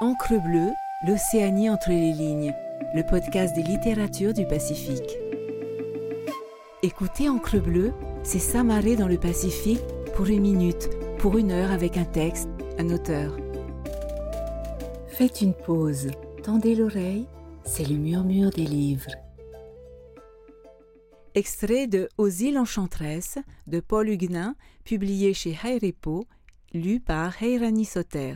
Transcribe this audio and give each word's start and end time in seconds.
Encre 0.00 0.42
bleue, 0.42 0.72
l'Océanie 1.06 1.70
entre 1.70 1.90
les 1.90 2.12
lignes, 2.12 2.52
le 2.96 3.04
podcast 3.04 3.54
des 3.54 3.62
littératures 3.62 4.34
du 4.34 4.44
Pacifique. 4.44 5.16
Écoutez 6.82 7.28
Encre 7.28 7.62
bleue, 7.62 7.92
c'est 8.24 8.40
s'amarrer 8.40 8.96
dans 8.96 9.06
le 9.06 9.18
Pacifique 9.18 9.84
pour 10.16 10.26
une 10.26 10.40
minute, 10.40 10.90
pour 11.18 11.38
une 11.38 11.52
heure 11.52 11.70
avec 11.70 11.96
un 11.96 12.04
texte, 12.04 12.48
un 12.76 12.90
auteur. 12.90 13.36
Faites 15.06 15.40
une 15.42 15.54
pause, 15.54 16.10
tendez 16.42 16.74
l'oreille, 16.74 17.28
c'est 17.64 17.88
le 17.88 17.94
murmure 17.94 18.50
des 18.50 18.66
livres. 18.66 19.12
Extrait 21.36 21.86
de 21.86 22.08
Aux 22.18 22.28
îles 22.28 22.58
enchanteresses 22.58 23.38
de 23.68 23.78
Paul 23.78 24.08
Huguenin, 24.08 24.56
publié 24.84 25.34
chez 25.34 25.56
Hayrepo, 25.62 26.26
lu 26.72 26.98
par 26.98 27.40
Heirani 27.40 27.84
Soter. 27.84 28.34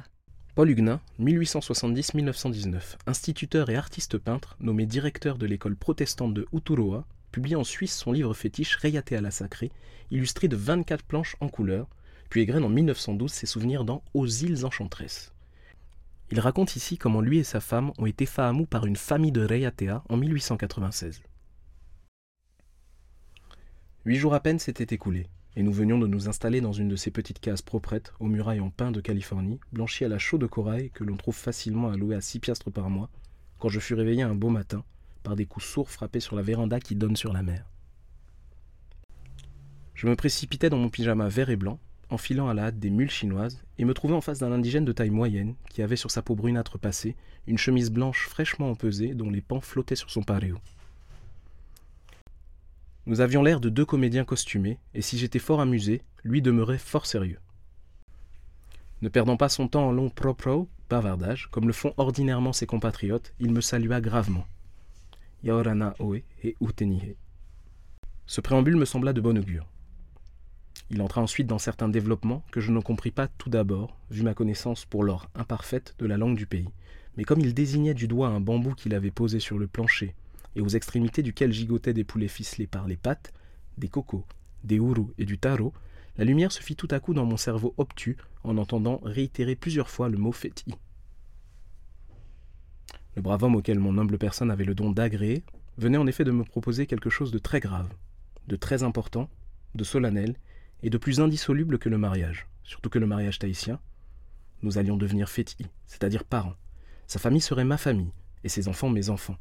Paul 0.59 0.71
Huguenin, 0.71 1.01
1870-1919, 1.21 2.97
instituteur 3.07 3.71
et 3.71 3.77
artiste 3.77 4.19
peintre, 4.19 4.57
nommé 4.59 4.87
directeur 4.87 5.39
de 5.39 5.47
l'école 5.47 5.77
protestante 5.77 6.35
de 6.35 6.49
Uturoa, 6.53 7.07
publie 7.31 7.55
en 7.55 7.63
Suisse 7.63 7.97
son 7.97 8.11
livre 8.11 8.35
fétiche 8.35 8.75
Rayaté 8.75 9.15
à 9.15 9.21
la 9.21 9.31
sacrée, 9.31 9.71
illustré 10.11 10.49
de 10.49 10.57
24 10.57 11.05
planches 11.05 11.37
en 11.39 11.49
couleur, 11.49 11.87
puis 12.29 12.41
égrène 12.41 12.65
en 12.65 12.69
1912 12.71 13.31
ses 13.31 13.47
souvenirs 13.47 13.85
dans 13.85 14.03
Aux 14.15 14.27
îles 14.27 14.67
enchanteresses. 14.67 15.33
Il 16.33 16.41
raconte 16.41 16.75
ici 16.75 16.99
comment 16.99 17.21
lui 17.21 17.39
et 17.39 17.45
sa 17.45 17.61
femme 17.61 17.93
ont 17.97 18.07
été 18.07 18.27
fahamous 18.27 18.67
par 18.67 18.85
une 18.85 18.97
famille 18.97 19.31
de 19.31 19.47
Rayatea 19.47 20.03
en 20.09 20.17
1896. 20.17 21.23
Huit 24.07 24.17
jours 24.17 24.35
à 24.35 24.41
peine 24.41 24.59
s'étaient 24.59 24.93
écoulés, 24.93 25.29
et 25.57 25.63
nous 25.63 25.73
venions 25.73 25.99
de 25.99 26.07
nous 26.07 26.29
installer 26.29 26.61
dans 26.61 26.73
une 26.73 26.89
de 26.89 26.97
ces 26.97 27.11
petites 27.11 27.41
cases 27.41 27.63
proprettes 27.63 28.13
aux 28.21 28.27
murailles 28.27 28.61
en 28.61 28.71
pin 28.71 28.91
de 28.91 29.01
Californie, 29.01 29.61
blanchies 29.73 30.05
à 30.05 30.09
la 30.09 30.19
chaux 30.19 30.39
de 30.39 30.47
corail 30.47 30.91
que 30.91 31.05
l'on 31.05 31.17
trouve 31.17 31.37
facilement 31.37 31.91
à 31.91 31.97
louer 31.97 32.17
à 32.17 32.21
six 32.21 32.39
piastres 32.39 32.71
par 32.71 32.91
mois, 32.91 33.11
quand 33.59 33.69
je 33.69 33.81
fus 33.81 33.95
réveillé 33.95 34.23
un 34.23 34.35
beau 34.35 34.51
matin 34.51 34.85
par 35.23 35.37
des 35.37 35.47
coups 35.47 35.67
sourds 35.67 35.91
frappés 35.91 36.21
sur 36.21 36.37
la 36.37 36.43
véranda 36.43 36.81
qui 36.81 36.95
donne 36.95 37.17
sur 37.17 37.33
la 37.33 37.43
mer. 37.43 37.69
Je 39.95 40.07
me 40.07 40.15
précipitais 40.15 40.71
dans 40.71 40.79
mon 40.79 40.91
pyjama 40.91 41.29
vert 41.29 41.51
et 41.51 41.57
blanc, 41.57 41.81
enfilant 42.09 42.49
à 42.49 42.55
la 42.55 42.67
hâte 42.67 42.79
des 42.79 42.91
mules 42.91 43.11
chinoises, 43.11 43.63
et 43.79 43.85
me 43.85 43.95
trouvais 43.95 44.15
en 44.15 44.21
face 44.21 44.39
d'un 44.39 44.53
indigène 44.53 44.85
de 44.85 44.93
taille 44.93 45.11
moyenne 45.11 45.55
qui 45.69 45.83
avait 45.83 45.97
sur 45.97 46.11
sa 46.11 46.23
peau 46.23 46.35
brunâtre 46.35 46.79
passée 46.79 47.17
une 47.47 47.59
chemise 47.59 47.91
blanche 47.91 48.29
fraîchement 48.29 48.71
empesée 48.71 49.15
dont 49.15 49.31
les 49.31 49.41
pans 49.41 49.61
flottaient 49.61 49.97
sur 49.97 50.11
son 50.11 50.23
pareo. 50.23 50.57
Nous 53.09 53.23
avions 53.23 53.43
l'air 53.43 53.59
de 53.59 53.71
deux 53.71 53.87
comédiens 53.87 54.27
costumés, 54.27 54.79
et 54.93 55.01
si 55.01 55.17
j'étais 55.17 55.39
fort 55.39 55.63
amusé, 55.63 56.03
lui 56.25 56.43
demeurait 56.43 56.77
fort 56.77 57.07
sérieux. 57.07 57.39
Ne 59.01 59.09
perdant 59.09 59.39
pas 59.39 59.49
son 59.49 59.67
temps 59.67 59.89
en 59.89 59.93
long 59.93 60.11
propro 60.11 60.69
bavardage, 60.91 61.49
comme 61.51 61.67
le 61.67 61.73
font 61.73 61.95
ordinairement 61.97 62.53
ses 62.53 62.67
compatriotes, 62.67 63.33
il 63.41 63.51
me 63.51 63.63
salua 63.63 64.03
gravement. 64.03 64.45
Yaorana 65.43 65.95
Oe 66.01 66.21
et 66.45 66.55
Utenihe. 66.61 67.17
Ce 68.27 68.43
préambule 68.43 68.77
me 68.77 68.85
sembla 68.85 69.15
de 69.15 69.23
bon 69.23 69.39
augure. 69.39 69.67
Il 70.91 71.01
entra 71.01 71.23
ensuite 71.23 71.47
dans 71.47 71.57
certains 71.57 71.89
développements 71.89 72.45
que 72.53 72.61
je 72.61 72.73
ne 72.73 72.81
compris 72.81 73.11
pas 73.11 73.27
tout 73.27 73.49
d'abord, 73.49 73.97
vu 74.11 74.23
ma 74.23 74.35
connaissance 74.35 74.85
pour 74.85 75.03
l'or 75.03 75.31
imparfaite 75.35 75.95
de 75.99 76.05
la 76.05 76.19
langue 76.19 76.37
du 76.37 76.47
pays. 76.47 76.69
Mais 77.17 77.25
comme 77.25 77.41
il 77.41 77.55
désignait 77.55 77.95
du 77.95 78.07
doigt 78.07 78.29
un 78.29 78.41
bambou 78.41 78.75
qu'il 78.75 78.93
avait 78.93 79.11
posé 79.11 79.41
sur 79.41 79.59
le 79.59 79.67
plancher 79.67 80.15
et 80.59 80.61
aux 80.61 80.69
extrémités 80.69 81.23
duquel 81.23 81.53
gigotaient 81.53 81.95
des 81.95 82.03
poulets 82.03 82.27
ficelés 82.27 82.67
par 82.67 82.89
les 82.89 82.97
pattes, 82.97 83.33
des 83.79 83.89
cocos, 83.89 84.27
des 84.65 84.81
ourous 84.81 85.13
et 85.17 85.25
du 85.25 85.39
taro, 85.39 85.73
la 86.17 86.25
lumière 86.25 86.51
se 86.51 86.61
fit 86.61 86.75
tout 86.75 86.89
à 86.91 86.99
coup 86.99 87.15
dans 87.15 87.25
mon 87.25 87.37
cerveau 87.37 87.75
obtus 87.79 88.17
en 88.43 88.59
entendant 88.59 89.01
réitérer 89.05 89.55
plusieurs 89.55 89.89
fois 89.89 90.09
le 90.09 90.19
mot 90.19 90.33
féti. 90.33 90.75
Le 93.15 93.23
brave 93.23 93.45
homme 93.45 93.55
auquel 93.55 93.79
mon 93.79 93.99
humble 93.99 94.19
personne 94.19 94.51
avait 94.51 94.65
le 94.65 94.75
don 94.75 94.91
d'agréer 94.91 95.45
venait 95.77 95.97
en 95.97 96.09
effet 96.09 96.25
de 96.25 96.33
me 96.33 96.43
proposer 96.43 96.89
quelque 96.89 97.09
chose 97.09 97.31
de 97.31 97.39
très 97.39 97.61
grave, 97.61 97.89
de 98.49 98.57
très 98.57 98.83
important, 98.83 99.31
de 99.77 99.85
solennel 99.85 100.35
et 100.83 100.91
de 100.91 100.99
plus 100.99 101.21
indissoluble 101.21 101.79
que 101.79 101.89
le 101.89 101.99
mariage, 101.99 102.49
surtout 102.65 102.91
que 102.91 102.99
le 102.99 103.07
mariage 103.07 103.39
tahitien. 103.39 103.79
Nous 104.63 104.77
allions 104.77 104.97
devenir 104.97 105.29
féti, 105.29 105.67
c'est-à-dire 105.87 106.25
parents. 106.25 106.57
Sa 107.07 107.21
famille 107.21 107.41
serait 107.41 107.65
ma 107.65 107.79
famille, 107.79 108.11
et 108.43 108.49
ses 108.49 108.67
enfants 108.67 108.91
mes 108.91 109.09
enfants. 109.09 109.39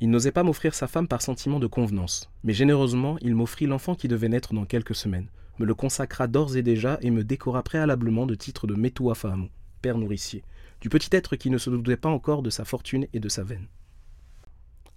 Il 0.00 0.10
n'osait 0.10 0.32
pas 0.32 0.44
m'offrir 0.44 0.74
sa 0.74 0.86
femme 0.86 1.08
par 1.08 1.22
sentiment 1.22 1.58
de 1.58 1.66
convenance, 1.66 2.30
mais 2.44 2.52
généreusement 2.52 3.18
il 3.20 3.34
m'offrit 3.34 3.66
l'enfant 3.66 3.96
qui 3.96 4.06
devait 4.06 4.28
naître 4.28 4.54
dans 4.54 4.64
quelques 4.64 4.94
semaines, 4.94 5.28
me 5.58 5.66
le 5.66 5.74
consacra 5.74 6.28
d'ores 6.28 6.56
et 6.56 6.62
déjà 6.62 6.98
et 7.00 7.10
me 7.10 7.24
décora 7.24 7.64
préalablement 7.64 8.24
de 8.24 8.36
titre 8.36 8.68
de 8.68 8.74
Metua 8.74 9.16
Fahamu, 9.16 9.48
père 9.82 9.98
nourricier, 9.98 10.44
du 10.80 10.88
petit 10.88 11.14
être 11.16 11.34
qui 11.34 11.50
ne 11.50 11.58
se 11.58 11.68
doutait 11.68 11.96
pas 11.96 12.08
encore 12.08 12.42
de 12.42 12.50
sa 12.50 12.64
fortune 12.64 13.08
et 13.12 13.18
de 13.18 13.28
sa 13.28 13.42
veine. 13.42 13.66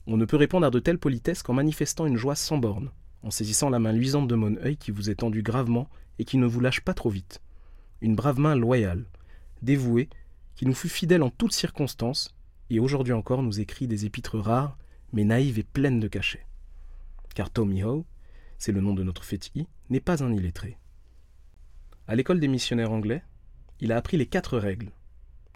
On 0.06 0.17
ne 0.17 0.25
peut 0.25 0.38
répondre 0.38 0.67
à 0.67 0.69
de 0.72 0.79
telles 0.79 1.00
politesses 1.00 1.41
qu'en 1.41 1.53
manifestant 1.53 2.06
une 2.06 2.17
joie 2.17 2.35
sans 2.35 2.59
borne, 2.59 2.91
en 3.23 3.31
saisissant 3.31 3.72
la 3.72 3.79
main 3.79 3.94
luisante 3.94 4.28
de 4.28 4.35
mon 4.35 4.56
œil 4.57 4.78
qui 4.78 4.91
vous 4.91 5.09
est 5.09 5.16
tendue 5.16 5.44
gravement 5.44 5.90
et 6.19 6.25
qui 6.25 6.38
ne 6.38 6.45
vous 6.45 6.59
lâche 6.59 6.81
pas 6.81 6.94
trop 6.94 7.09
vite. 7.09 7.41
Une 8.01 8.16
brave 8.16 8.40
main 8.40 8.56
loyale, 8.56 9.06
dévouée, 9.63 10.09
qui 10.56 10.67
nous 10.67 10.75
fut 10.75 10.90
fidèle 10.90 11.23
en 11.23 11.31
toutes 11.31 11.53
circonstances, 11.53 12.35
et 12.69 12.79
aujourd'hui 12.79 13.13
encore 13.13 13.41
nous 13.41 13.59
écrit 13.59 13.88
des 13.88 14.06
épîtres 14.06 14.38
rares 14.38 14.78
mais 15.13 15.23
naïve 15.23 15.59
et 15.59 15.63
pleine 15.63 15.99
de 15.99 16.07
cachets. 16.07 16.45
Car 17.35 17.49
Tommy 17.49 17.83
Howe, 17.83 18.05
c'est 18.57 18.72
le 18.72 18.81
nom 18.81 18.94
de 18.94 19.03
notre 19.03 19.23
féti, 19.23 19.67
n'est 19.89 19.99
pas 19.99 20.23
un 20.23 20.33
illettré. 20.33 20.77
À 22.07 22.16
l'école 22.16 22.39
des 22.39 22.47
missionnaires 22.47 22.91
anglais, 22.91 23.23
il 23.79 23.91
a 23.91 23.97
appris 23.97 24.17
les 24.17 24.25
quatre 24.25 24.57
règles. 24.57 24.91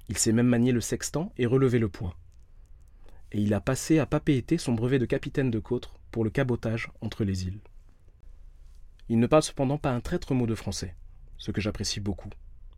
Il 0.09 0.17
sait 0.17 0.31
même 0.31 0.47
manier 0.47 0.71
le 0.71 0.81
sextant 0.81 1.33
et 1.37 1.45
relever 1.45 1.79
le 1.79 1.89
poids. 1.89 2.17
Et 3.31 3.41
il 3.41 3.53
a 3.53 3.61
passé 3.61 3.99
à 3.99 4.05
papeété 4.05 4.57
son 4.57 4.73
brevet 4.73 4.99
de 4.99 5.05
capitaine 5.05 5.51
de 5.51 5.59
côte 5.59 5.91
pour 6.11 6.23
le 6.23 6.29
cabotage 6.29 6.89
entre 7.01 7.23
les 7.23 7.45
îles. 7.45 7.59
Il 9.09 9.19
ne 9.19 9.27
parle 9.27 9.43
cependant 9.43 9.77
pas 9.77 9.91
un 9.91 10.01
traître 10.01 10.33
mot 10.33 10.47
de 10.47 10.55
français, 10.55 10.95
ce 11.37 11.51
que 11.51 11.61
j'apprécie 11.61 11.99
beaucoup. 11.99 12.29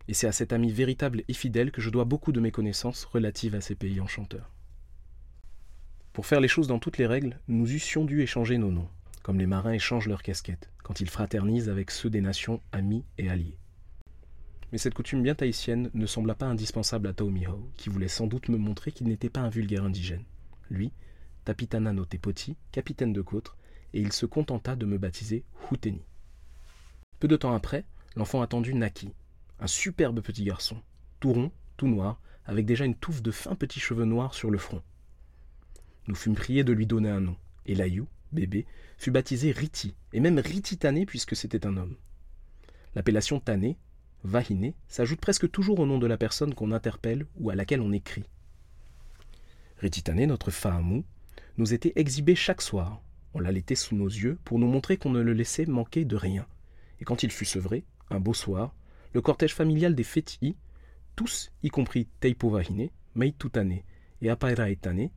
Et 0.08 0.14
c'est 0.14 0.26
à 0.26 0.32
cet 0.32 0.52
ami 0.52 0.70
véritable 0.72 1.22
et 1.28 1.34
fidèle 1.34 1.70
que 1.70 1.80
je 1.80 1.90
dois 1.90 2.04
beaucoup 2.04 2.32
de 2.32 2.40
mes 2.40 2.50
connaissances 2.50 3.04
relatives 3.04 3.54
à 3.54 3.60
ces 3.60 3.74
pays 3.74 4.00
enchanteurs. 4.00 4.50
Pour 6.18 6.26
faire 6.26 6.40
les 6.40 6.48
choses 6.48 6.66
dans 6.66 6.80
toutes 6.80 6.98
les 6.98 7.06
règles, 7.06 7.38
nous 7.46 7.72
eussions 7.72 8.04
dû 8.04 8.22
échanger 8.22 8.58
nos 8.58 8.72
noms, 8.72 8.88
comme 9.22 9.38
les 9.38 9.46
marins 9.46 9.70
échangent 9.70 10.08
leurs 10.08 10.24
casquettes, 10.24 10.68
quand 10.82 10.98
ils 10.98 11.08
fraternisent 11.08 11.68
avec 11.68 11.92
ceux 11.92 12.10
des 12.10 12.20
nations 12.20 12.60
amis 12.72 13.04
et 13.18 13.30
alliés. 13.30 13.56
Mais 14.72 14.78
cette 14.78 14.94
coutume 14.94 15.22
bien 15.22 15.36
tahitienne 15.36 15.92
ne 15.94 16.06
sembla 16.06 16.34
pas 16.34 16.46
indispensable 16.46 17.06
à 17.06 17.12
Taomiho, 17.12 17.70
qui 17.76 17.88
voulait 17.88 18.08
sans 18.08 18.26
doute 18.26 18.48
me 18.48 18.56
montrer 18.56 18.90
qu'il 18.90 19.06
n'était 19.06 19.30
pas 19.30 19.42
un 19.42 19.48
vulgaire 19.48 19.84
indigène. 19.84 20.24
Lui, 20.70 20.90
Tapitana 21.44 21.92
no 21.92 22.04
Tepoti, 22.04 22.56
capitaine 22.72 23.12
de 23.12 23.22
côte, 23.22 23.54
et 23.94 24.00
il 24.00 24.10
se 24.10 24.26
contenta 24.26 24.74
de 24.74 24.86
me 24.86 24.98
baptiser 24.98 25.44
Houteni. 25.70 26.02
Peu 27.20 27.28
de 27.28 27.36
temps 27.36 27.54
après, 27.54 27.84
l'enfant 28.16 28.42
attendu 28.42 28.74
naquit, 28.74 29.14
un 29.60 29.68
superbe 29.68 30.20
petit 30.20 30.42
garçon, 30.42 30.82
tout 31.20 31.32
rond, 31.32 31.52
tout 31.76 31.86
noir, 31.86 32.20
avec 32.44 32.66
déjà 32.66 32.86
une 32.86 32.96
touffe 32.96 33.22
de 33.22 33.30
fins 33.30 33.54
petits 33.54 33.78
cheveux 33.78 34.04
noirs 34.04 34.34
sur 34.34 34.50
le 34.50 34.58
front. 34.58 34.82
Nous 36.08 36.14
fûmes 36.14 36.34
priés 36.34 36.64
de 36.64 36.72
lui 36.72 36.86
donner 36.86 37.10
un 37.10 37.20
nom, 37.20 37.36
et 37.66 37.74
Layou, 37.74 38.08
bébé, 38.32 38.66
fut 38.96 39.10
baptisé 39.10 39.52
Riti, 39.52 39.94
et 40.14 40.20
même 40.20 40.38
Rititané 40.38 41.04
puisque 41.04 41.36
c'était 41.36 41.66
un 41.66 41.76
homme. 41.76 41.96
L'appellation 42.94 43.40
Tané, 43.40 43.76
Vahiné, 44.24 44.74
s'ajoute 44.88 45.20
presque 45.20 45.50
toujours 45.50 45.78
au 45.78 45.86
nom 45.86 45.98
de 45.98 46.06
la 46.06 46.16
personne 46.16 46.54
qu'on 46.54 46.72
interpelle 46.72 47.26
ou 47.36 47.50
à 47.50 47.54
laquelle 47.54 47.82
on 47.82 47.92
écrit. 47.92 48.24
Rititané, 49.76 50.26
notre 50.26 50.50
Fahamou, 50.50 51.04
nous 51.58 51.74
était 51.74 51.92
exhibé 51.96 52.34
chaque 52.34 52.62
soir. 52.62 53.02
On 53.34 53.40
l'allaitait 53.40 53.74
sous 53.74 53.94
nos 53.94 54.08
yeux 54.08 54.38
pour 54.44 54.58
nous 54.58 54.66
montrer 54.66 54.96
qu'on 54.96 55.10
ne 55.10 55.20
le 55.20 55.34
laissait 55.34 55.66
manquer 55.66 56.06
de 56.06 56.16
rien. 56.16 56.46
Et 57.00 57.04
quand 57.04 57.22
il 57.22 57.30
fut 57.30 57.44
sevré, 57.44 57.84
un 58.08 58.18
beau 58.18 58.34
soir, 58.34 58.74
le 59.12 59.20
cortège 59.20 59.54
familial 59.54 59.94
des 59.94 60.04
Fétis, 60.04 60.56
tous, 61.16 61.52
y 61.62 61.68
compris 61.68 62.08
Teipo 62.20 62.48
Vahine, 62.48 62.88
Meitutane 63.14 63.80
et 64.22 64.30
Apairaetane, 64.30 65.10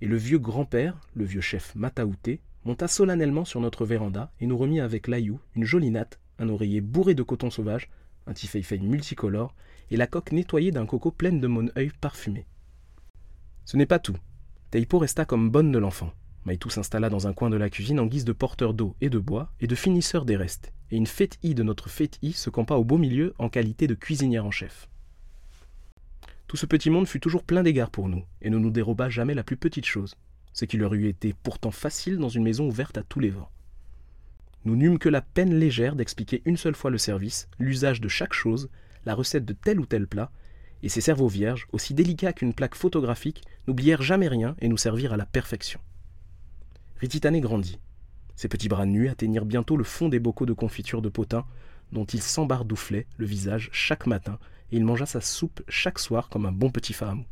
et 0.00 0.06
le 0.06 0.16
vieux 0.16 0.38
grand-père, 0.38 0.98
le 1.14 1.24
vieux 1.24 1.40
chef 1.40 1.74
Mataouté, 1.74 2.40
monta 2.64 2.88
solennellement 2.88 3.44
sur 3.44 3.60
notre 3.60 3.84
véranda 3.84 4.30
et 4.40 4.46
nous 4.46 4.56
remit 4.56 4.80
avec 4.80 5.08
l'aïou 5.08 5.38
une 5.54 5.64
jolie 5.64 5.90
natte, 5.90 6.18
un 6.38 6.48
oreiller 6.48 6.80
bourré 6.80 7.14
de 7.14 7.22
coton 7.22 7.50
sauvage, 7.50 7.90
un 8.26 8.32
tifeifei 8.32 8.78
multicolore 8.78 9.54
et 9.90 9.96
la 9.96 10.06
coque 10.06 10.32
nettoyée 10.32 10.70
d'un 10.70 10.86
coco 10.86 11.10
pleine 11.10 11.40
de 11.40 11.46
mon 11.46 11.68
œil 11.76 11.92
parfumé. 12.00 12.46
Ce 13.64 13.76
n'est 13.76 13.86
pas 13.86 13.98
tout. 13.98 14.16
Teipo 14.70 14.98
resta 14.98 15.24
comme 15.24 15.50
bonne 15.50 15.72
de 15.72 15.78
l'enfant. 15.78 16.12
Maïtou 16.44 16.68
s'installa 16.68 17.08
dans 17.08 17.26
un 17.26 17.32
coin 17.32 17.48
de 17.48 17.56
la 17.56 17.70
cuisine 17.70 18.00
en 18.00 18.06
guise 18.06 18.24
de 18.24 18.32
porteur 18.32 18.74
d'eau 18.74 18.96
et 19.00 19.08
de 19.08 19.18
bois 19.18 19.52
et 19.60 19.66
de 19.66 19.74
finisseur 19.74 20.26
des 20.26 20.36
restes, 20.36 20.72
et 20.90 20.96
une 20.96 21.06
fête-i 21.06 21.54
de 21.54 21.62
notre 21.62 21.88
fête-i 21.88 22.32
se 22.32 22.50
campa 22.50 22.74
au 22.74 22.84
beau 22.84 22.98
milieu 22.98 23.34
en 23.38 23.48
qualité 23.48 23.86
de 23.86 23.94
cuisinière 23.94 24.44
en 24.44 24.50
chef. 24.50 24.88
Tout 26.54 26.58
ce 26.58 26.66
petit 26.66 26.88
monde 26.88 27.08
fut 27.08 27.18
toujours 27.18 27.42
plein 27.42 27.64
d'égards 27.64 27.90
pour 27.90 28.08
nous, 28.08 28.22
et 28.40 28.48
ne 28.48 28.58
nous 28.58 28.70
déroba 28.70 29.08
jamais 29.08 29.34
la 29.34 29.42
plus 29.42 29.56
petite 29.56 29.86
chose, 29.86 30.14
ce 30.52 30.64
qui 30.64 30.76
leur 30.76 30.94
eût 30.94 31.08
été 31.08 31.34
pourtant 31.42 31.72
facile 31.72 32.16
dans 32.16 32.28
une 32.28 32.44
maison 32.44 32.68
ouverte 32.68 32.96
à 32.96 33.02
tous 33.02 33.18
les 33.18 33.30
vents. 33.30 33.50
Nous 34.64 34.76
n'eûmes 34.76 35.00
que 35.00 35.08
la 35.08 35.20
peine 35.20 35.52
légère 35.52 35.96
d'expliquer 35.96 36.42
une 36.44 36.56
seule 36.56 36.76
fois 36.76 36.92
le 36.92 36.96
service, 36.96 37.48
l'usage 37.58 38.00
de 38.00 38.06
chaque 38.06 38.34
chose, 38.34 38.70
la 39.04 39.16
recette 39.16 39.44
de 39.44 39.52
tel 39.52 39.80
ou 39.80 39.84
tel 39.84 40.06
plat, 40.06 40.30
et 40.84 40.88
ces 40.88 41.00
cerveaux 41.00 41.26
vierges, 41.26 41.66
aussi 41.72 41.92
délicats 41.92 42.32
qu'une 42.32 42.54
plaque 42.54 42.76
photographique, 42.76 43.42
n'oublièrent 43.66 44.02
jamais 44.02 44.28
rien 44.28 44.54
et 44.60 44.68
nous 44.68 44.76
servirent 44.76 45.14
à 45.14 45.16
la 45.16 45.26
perfection. 45.26 45.80
Rititane 47.00 47.40
grandit. 47.40 47.80
Ses 48.36 48.46
petits 48.46 48.68
bras 48.68 48.86
nus 48.86 49.08
atteignirent 49.08 49.44
bientôt 49.44 49.76
le 49.76 49.82
fond 49.82 50.08
des 50.08 50.20
bocaux 50.20 50.46
de 50.46 50.52
confiture 50.52 51.02
de 51.02 51.08
potin, 51.08 51.46
dont 51.92 52.04
il 52.04 52.22
s'embardouflait 52.22 53.06
le 53.16 53.26
visage 53.26 53.70
chaque 53.72 54.06
matin, 54.06 54.38
et 54.72 54.76
il 54.76 54.84
mangea 54.84 55.06
sa 55.06 55.20
soupe 55.20 55.62
chaque 55.68 55.98
soir 55.98 56.28
comme 56.28 56.46
un 56.46 56.52
bon 56.52 56.70
petit 56.70 56.92
fahamou. 56.92 57.24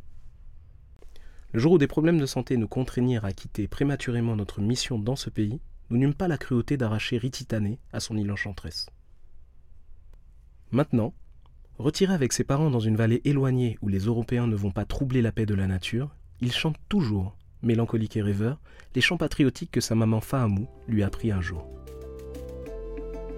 Le 1.51 1.59
jour 1.59 1.73
où 1.73 1.77
des 1.77 1.87
problèmes 1.87 2.19
de 2.19 2.25
santé 2.25 2.57
nous 2.57 2.67
contraignirent 2.67 3.25
à 3.25 3.33
quitter 3.33 3.67
prématurément 3.67 4.35
notre 4.35 4.59
mission 4.59 4.97
dans 4.97 5.15
ce 5.15 5.29
pays, 5.29 5.61
nous 5.89 5.97
n'eûmes 5.97 6.15
pas 6.15 6.27
la 6.27 6.37
cruauté 6.37 6.77
d'arracher 6.77 7.17
Rititane 7.17 7.77
à 7.91 7.99
son 7.99 8.17
île 8.17 8.31
enchanteresse. 8.31 8.87
Maintenant, 10.71 11.13
retiré 11.77 12.13
avec 12.13 12.33
ses 12.33 12.43
parents 12.43 12.71
dans 12.71 12.79
une 12.79 12.95
vallée 12.95 13.21
éloignée 13.25 13.77
où 13.83 13.87
les 13.87 13.99
Européens 13.99 14.47
ne 14.47 14.55
vont 14.55 14.71
pas 14.71 14.85
troubler 14.85 15.21
la 15.21 15.31
paix 15.31 15.45
de 15.45 15.53
la 15.53 15.67
nature, 15.67 16.15
il 16.41 16.51
chante 16.51 16.77
toujours, 16.89 17.37
mélancolique 17.61 18.17
et 18.17 18.23
rêveur, 18.23 18.59
les 18.95 19.01
chants 19.01 19.17
patriotiques 19.17 19.71
que 19.71 19.81
sa 19.81 19.93
maman 19.93 20.21
Fahamou 20.21 20.67
lui 20.87 21.03
a 21.03 21.07
appris 21.07 21.31
un 21.31 21.41
jour. 21.41 21.67